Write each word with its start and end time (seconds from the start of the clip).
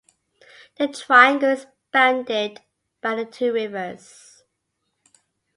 The 0.79 0.87
"triangle" 0.87 1.51
is 1.51 1.67
bounded 1.93 2.59
by 3.01 3.13
the 3.13 3.23
two 3.25 3.53
rivers. 3.53 4.41